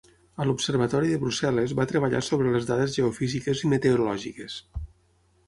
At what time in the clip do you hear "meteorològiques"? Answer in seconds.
3.77-4.59